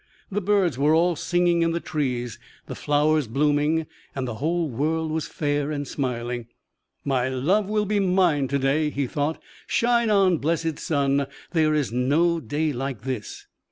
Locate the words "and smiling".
5.69-6.47